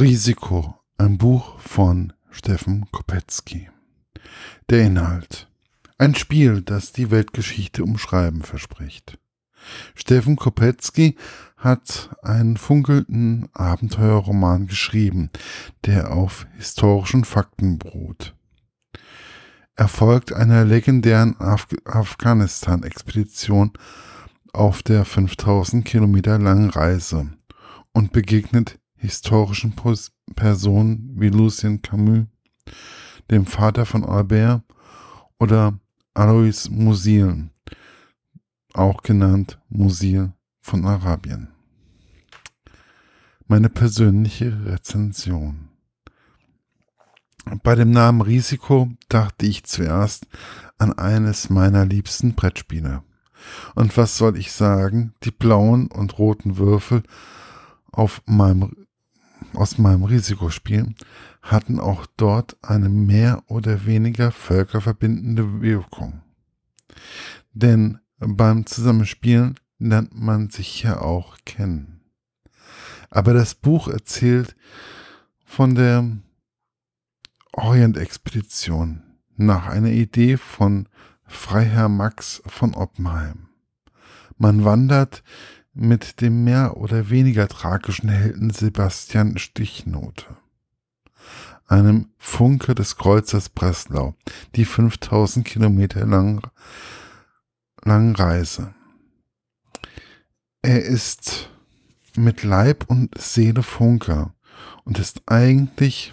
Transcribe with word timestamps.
Risiko, 0.00 0.76
ein 0.96 1.18
Buch 1.18 1.58
von 1.58 2.12
Steffen 2.30 2.86
Kopetzky. 2.92 3.68
Der 4.70 4.82
Inhalt. 4.82 5.48
Ein 5.98 6.14
Spiel, 6.14 6.62
das 6.62 6.92
die 6.92 7.10
Weltgeschichte 7.10 7.82
umschreiben 7.82 8.42
verspricht. 8.42 9.18
Steffen 9.96 10.36
Kopetzky 10.36 11.16
hat 11.56 12.14
einen 12.22 12.58
funkelnden 12.58 13.48
Abenteuerroman 13.54 14.68
geschrieben, 14.68 15.30
der 15.84 16.12
auf 16.12 16.46
historischen 16.56 17.24
Fakten 17.24 17.78
beruht. 17.78 18.36
Er 19.74 19.88
folgt 19.88 20.32
einer 20.32 20.64
legendären 20.64 21.34
Af 21.40 21.66
Afghanistan-Expedition 21.84 23.72
auf 24.52 24.84
der 24.84 25.04
5000 25.04 25.84
Kilometer 25.84 26.38
langen 26.38 26.70
Reise 26.70 27.32
und 27.92 28.12
begegnet 28.12 28.77
historischen 28.98 29.74
Personen 30.34 31.14
wie 31.16 31.28
Lucien 31.28 31.80
Camus, 31.82 32.26
dem 33.30 33.46
Vater 33.46 33.86
von 33.86 34.04
Albert, 34.04 34.62
oder 35.38 35.78
Alois 36.14 36.68
Musil, 36.68 37.48
auch 38.74 39.02
genannt 39.02 39.58
Musil 39.68 40.32
von 40.60 40.84
Arabien. 40.84 41.48
Meine 43.46 43.68
persönliche 43.70 44.66
Rezension. 44.66 45.68
Bei 47.62 47.74
dem 47.74 47.92
Namen 47.92 48.20
Risiko 48.20 48.90
dachte 49.08 49.46
ich 49.46 49.64
zuerst 49.64 50.26
an 50.76 50.92
eines 50.92 51.48
meiner 51.48 51.86
liebsten 51.86 52.34
Brettspiele. 52.34 53.02
Und 53.74 53.96
was 53.96 54.18
soll 54.18 54.36
ich 54.36 54.52
sagen, 54.52 55.14
die 55.22 55.30
blauen 55.30 55.86
und 55.86 56.18
roten 56.18 56.58
Würfel 56.58 57.02
auf 57.90 58.22
meinem 58.26 58.87
aus 59.58 59.76
meinem 59.76 60.04
Risikospiel 60.04 60.94
hatten 61.42 61.80
auch 61.80 62.06
dort 62.16 62.56
eine 62.62 62.88
mehr 62.88 63.42
oder 63.48 63.86
weniger 63.86 64.30
völkerverbindende 64.30 65.60
Wirkung. 65.60 66.22
Denn 67.52 67.98
beim 68.18 68.66
Zusammenspielen 68.66 69.58
lernt 69.78 70.14
man 70.14 70.50
sich 70.50 70.82
ja 70.82 71.00
auch 71.00 71.36
kennen. 71.44 72.00
Aber 73.10 73.34
das 73.34 73.54
Buch 73.54 73.88
erzählt 73.88 74.54
von 75.44 75.74
der 75.74 76.08
Orientexpedition 77.52 79.02
nach 79.36 79.66
einer 79.66 79.90
Idee 79.90 80.36
von 80.36 80.88
Freiherr 81.26 81.88
Max 81.88 82.42
von 82.46 82.74
Oppenheim. 82.74 83.48
Man 84.36 84.64
wandert 84.64 85.24
mit 85.74 86.20
dem 86.20 86.44
mehr 86.44 86.76
oder 86.76 87.10
weniger 87.10 87.48
tragischen 87.48 88.08
Helden 88.08 88.50
Sebastian 88.50 89.38
Stichnote, 89.38 90.36
einem 91.66 92.08
Funke 92.18 92.74
des 92.74 92.96
Kreuzers 92.96 93.48
Breslau, 93.48 94.14
die 94.54 94.64
5000 94.64 95.46
Kilometer 95.46 96.06
lang, 96.06 96.50
langen 97.84 98.16
Reise. 98.16 98.74
Er 100.62 100.84
ist 100.84 101.50
mit 102.16 102.42
Leib 102.42 102.84
und 102.88 103.16
Seele 103.16 103.62
Funker 103.62 104.34
und 104.84 104.98
ist 104.98 105.22
eigentlich 105.26 106.12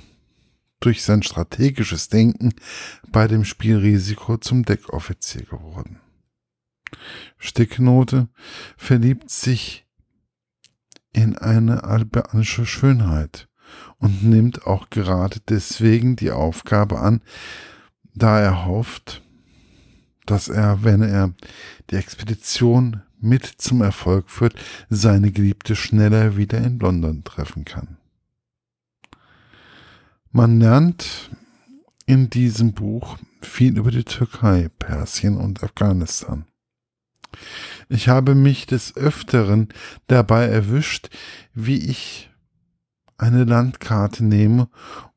durch 0.80 1.04
sein 1.04 1.24
strategisches 1.24 2.10
Denken 2.10 2.54
bei 3.12 3.28
dem 3.28 3.44
Spielrisiko 3.44 4.38
zum 4.38 4.64
Deckoffizier 4.64 5.44
geworden. 5.44 6.00
Sticknote 7.38 8.28
verliebt 8.78 9.30
sich 9.30 9.86
in 11.14 11.38
eine 11.38 11.84
albanische 11.84 12.66
Schönheit 12.66 13.48
und 14.00 14.24
nimmt 14.24 14.68
auch 14.68 14.90
gerade 14.90 15.40
deswegen 15.48 16.16
die 16.16 16.32
Aufgabe 16.32 17.00
an, 17.00 17.22
da 18.14 18.40
er 18.40 18.66
hofft, 18.66 19.22
dass 20.26 20.48
er, 20.48 20.84
wenn 20.84 21.02
er 21.02 21.34
die 21.90 21.96
Expedition 21.96 23.02
mit 23.20 23.46
zum 23.46 23.82
Erfolg 23.82 24.30
führt, 24.30 24.56
seine 24.90 25.32
Geliebte 25.32 25.76
schneller 25.76 26.38
wieder 26.38 26.58
in 26.60 26.80
London 26.80 27.24
treffen 27.24 27.66
kann. 27.66 27.98
Man 30.32 30.60
lernt 30.60 31.30
in 32.06 32.30
diesem 32.30 32.74
Buch 32.74 33.18
viel 33.42 33.78
über 33.78 33.92
die 33.92 34.04
Türkei, 34.04 34.70
Persien 34.80 35.38
und 35.38 35.64
Afghanistan. 35.64 36.46
Ich 37.90 38.10
habe 38.10 38.36
mich 38.36 38.66
des 38.66 38.96
Öfteren 38.96 39.70
dabei 40.08 40.46
erwischt, 40.46 41.10
wie 41.54 41.78
ich 41.78 42.30
eine 43.18 43.46
Landkarte 43.46 44.26
nehme 44.26 44.68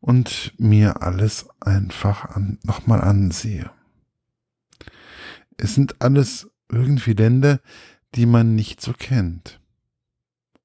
und 0.01 0.53
mir 0.59 1.03
alles 1.03 1.49
einfach 1.61 2.25
an, 2.25 2.59
nochmal 2.63 3.01
ansehe. 3.01 3.71
Es 5.57 5.75
sind 5.75 6.01
alles 6.01 6.49
irgendwie 6.71 7.15
Länder, 7.15 7.61
die 8.15 8.27
man 8.27 8.55
nicht 8.55 8.81
so 8.81 8.93
kennt. 8.93 9.61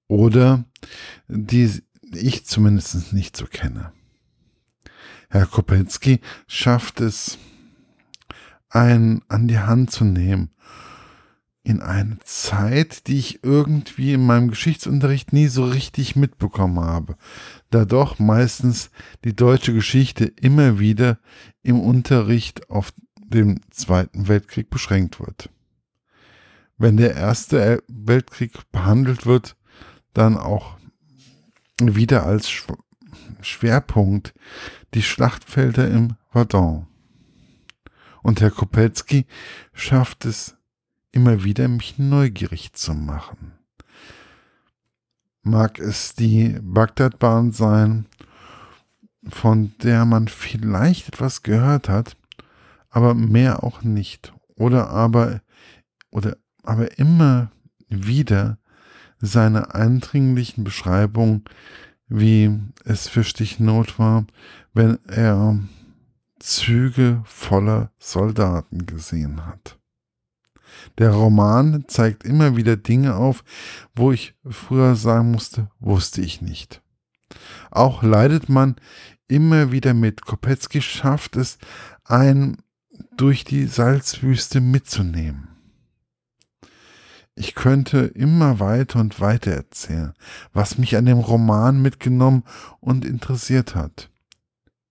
Oder 0.07 0.65
die 1.27 1.81
ich 2.13 2.45
zumindest 2.45 3.13
nicht 3.13 3.35
so 3.35 3.45
kenne. 3.45 3.91
Herr 5.29 5.47
Kopetzky 5.47 6.19
schafft 6.47 7.01
es, 7.01 7.39
einen 8.69 9.21
an 9.29 9.47
die 9.47 9.59
Hand 9.59 9.91
zu 9.91 10.03
nehmen 10.03 10.51
in 11.63 11.81
eine 11.81 12.17
Zeit, 12.25 13.07
die 13.07 13.17
ich 13.17 13.43
irgendwie 13.43 14.13
in 14.13 14.25
meinem 14.25 14.49
Geschichtsunterricht 14.49 15.31
nie 15.31 15.47
so 15.47 15.63
richtig 15.63 16.15
mitbekommen 16.15 16.79
habe, 16.79 17.15
da 17.69 17.85
doch 17.85 18.19
meistens 18.19 18.91
die 19.23 19.35
deutsche 19.35 19.73
Geschichte 19.73 20.25
immer 20.25 20.79
wieder 20.79 21.19
im 21.61 21.79
Unterricht 21.79 22.69
auf 22.69 22.93
den 23.15 23.61
Zweiten 23.71 24.27
Weltkrieg 24.27 24.69
beschränkt 24.69 25.21
wird. 25.21 25.49
Wenn 26.77 26.97
der 26.97 27.15
Erste 27.15 27.81
Weltkrieg 27.87 28.51
behandelt 28.71 29.25
wird, 29.25 29.55
dann 30.13 30.37
auch 30.37 30.77
wieder 31.81 32.25
als 32.25 32.49
Schwerpunkt 33.41 34.33
die 34.93 35.01
Schlachtfelder 35.01 35.89
im 35.89 36.15
Verdun. 36.31 36.87
Und 38.21 38.41
Herr 38.41 38.51
Kopetzky 38.51 39.25
schafft 39.73 40.25
es 40.25 40.57
immer 41.13 41.45
wieder, 41.45 41.69
mich 41.69 41.97
neugierig 41.97 42.73
zu 42.73 42.93
machen. 42.93 43.53
Mag 45.43 45.79
es 45.79 46.15
die 46.15 46.57
Bagdadbahn 46.61 47.51
sein, 47.51 48.07
von 49.29 49.73
der 49.81 50.03
man 50.05 50.27
vielleicht 50.27 51.07
etwas 51.07 51.43
gehört 51.43 51.87
hat, 51.87 52.17
aber 52.89 53.13
mehr 53.13 53.63
auch 53.63 53.83
nicht. 53.83 54.33
Oder 54.55 54.89
aber, 54.89 55.41
oder 56.09 56.37
aber 56.63 56.97
immer 56.97 57.51
wieder 57.87 58.57
seine 59.19 59.73
eindringlichen 59.73 60.63
Beschreibungen, 60.63 61.45
wie 62.07 62.59
es 62.83 63.07
für 63.07 63.23
Stichnot 63.23 63.97
war, 63.99 64.25
wenn 64.73 64.97
er 65.07 65.59
Züge 66.39 67.21
voller 67.25 67.91
Soldaten 67.99 68.85
gesehen 68.85 69.45
hat. 69.45 69.79
Der 70.97 71.11
Roman 71.11 71.85
zeigt 71.87 72.23
immer 72.23 72.55
wieder 72.55 72.77
Dinge 72.77 73.15
auf, 73.15 73.43
wo 73.95 74.11
ich 74.11 74.35
früher 74.47 74.95
sagen 74.95 75.31
musste, 75.31 75.69
wusste 75.79 76.21
ich 76.21 76.41
nicht. 76.41 76.81
Auch 77.71 78.03
leidet 78.03 78.49
man 78.49 78.75
immer 79.27 79.71
wieder 79.71 79.93
mit. 79.93 80.25
Kopetzky 80.25 80.81
schafft 80.81 81.35
es, 81.35 81.57
einen 82.03 82.57
durch 83.17 83.43
die 83.43 83.65
Salzwüste 83.65 84.61
mitzunehmen. 84.61 85.47
Ich 87.35 87.55
könnte 87.55 87.99
immer 87.99 88.59
weiter 88.59 88.99
und 88.99 89.19
weiter 89.19 89.51
erzählen, 89.51 90.13
was 90.53 90.77
mich 90.77 90.95
an 90.95 91.05
dem 91.05 91.17
Roman 91.17 91.81
mitgenommen 91.81 92.43
und 92.79 93.05
interessiert 93.05 93.73
hat. 93.73 94.11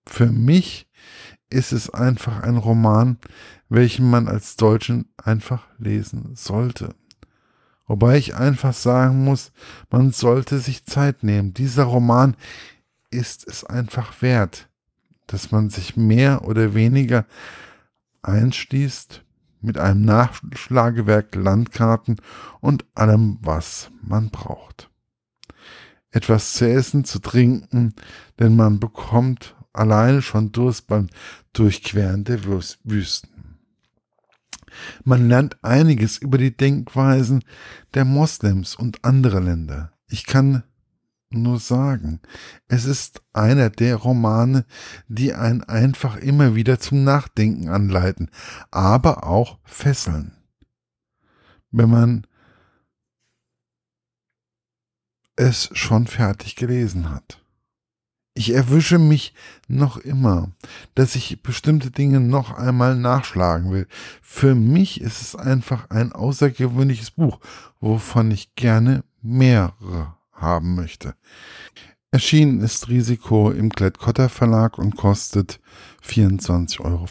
Für 0.07 0.27
mich 0.27 0.89
ist 1.53 1.73
es 1.73 1.91
einfach 1.91 2.43
ein 2.43 2.57
Roman, 2.57 3.19
welchen 3.69 4.09
man 4.09 4.29
als 4.29 4.57
Deutschen 4.57 5.07
einfach 5.17 5.67
lesen 5.79 6.35
sollte. 6.35 6.95
Wobei 7.87 8.17
ich 8.17 8.35
einfach 8.35 8.73
sagen 8.73 9.25
muss, 9.25 9.53
man 9.91 10.13
sollte 10.13 10.59
sich 10.59 10.85
Zeit 10.85 11.23
nehmen. 11.23 11.53
Dieser 11.53 11.85
Roman 11.85 12.37
ist 13.11 13.47
es 13.47 13.65
einfach 13.65 14.23
wert, 14.23 14.69
dass 15.27 15.51
man 15.51 15.69
sich 15.69 15.97
mehr 15.97 16.47
oder 16.47 16.75
weniger 16.75 17.27
einschließt 18.23 19.25
mit 19.61 19.79
einem 19.79 20.03
Nachschlagewerk 20.03 21.35
Landkarten 21.35 22.17
und 22.61 22.85
allem, 22.95 23.39
was 23.43 23.91
man 24.03 24.31
braucht. 24.31 24.91
Etwas 26.11 26.55
zu 26.55 26.69
essen, 26.69 27.05
zu 27.05 27.21
trinken, 27.21 27.95
denn 28.39 28.57
man 28.57 28.81
bekommt 28.81 29.55
alleine 29.73 30.23
schon 30.23 30.53
Durst 30.53 30.87
beim 30.87 31.09
Durchqueren 31.53 32.25
der 32.25 32.45
Wüsten. 32.45 33.59
Man 35.05 35.29
lernt 35.29 35.63
einiges 35.63 36.19
über 36.19 36.39
die 36.39 36.57
Denkweisen 36.57 37.45
der 37.95 38.05
Moslems 38.05 38.75
und 38.75 39.05
anderer 39.05 39.41
Länder. 39.41 39.93
Ich 40.09 40.27
kann 40.27 40.63
nur 41.31 41.59
sagen. 41.59 42.21
Es 42.69 42.85
ist 42.85 43.23
einer 43.33 43.71
der 43.71 43.97
Romane, 43.97 44.65
die 45.09 45.35
einen 45.35 45.63
einfach 45.63 46.17
immer 46.17 46.55
wieder 46.55 46.79
zum 46.79 47.05
Nachdenken 47.05 47.69
anleiten, 47.69 48.31
aber 48.71 49.27
auch 49.27 49.59
fesseln. 49.65 50.37
Wenn 51.71 51.91
man 51.91 52.27
es 55.37 55.71
schon 55.73 56.07
fertig 56.07 56.57
gelesen 56.57 57.11
hat. 57.11 57.42
Ich 58.35 58.55
erwische 58.55 58.99
mich 58.99 59.35
noch 59.69 59.99
immer, 59.99 60.53
dass 60.95 61.17
ich 61.17 61.43
bestimmte 61.43 61.91
Dinge 61.91 62.19
noch 62.19 62.53
einmal 62.53 62.97
nachschlagen 62.97 63.71
will. 63.71 63.87
Für 64.23 64.55
mich 64.55 65.03
ist 65.03 65.21
es 65.21 65.37
einfach 65.37 65.91
ein 65.91 66.13
außergewöhnliches 66.13 67.11
Buch, 67.11 67.41
wovon 67.81 68.31
ich 68.31 68.55
gerne 68.55 69.05
mehrere 69.21 70.15
haben 70.33 70.75
möchte. 70.75 71.15
Erschienen 72.11 72.61
ist 72.61 72.89
Risiko 72.89 73.51
im 73.51 73.71
Klett-Cotta 73.71 74.29
Verlag 74.29 74.79
und 74.79 74.97
kostet 74.97 75.61
24,95 76.07 76.81
Euro. 76.85 77.07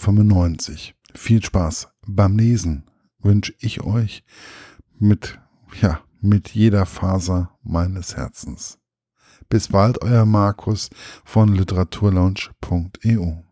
Viel 1.16 1.44
Spaß 1.44 1.88
beim 2.08 2.38
Lesen 2.38 2.84
wünsche 3.20 3.54
ich 3.60 3.82
euch 3.82 4.24
mit, 5.00 5.40
ja, 5.82 6.02
mit 6.20 6.50
jeder 6.50 6.86
Faser 6.86 7.52
meines 7.64 8.16
Herzens. 8.16 8.81
Bis 9.52 9.68
bald, 9.68 10.02
euer 10.02 10.26
Markus 10.26 10.90
von 11.26 11.54
literaturlaunch.eu. 11.54 13.51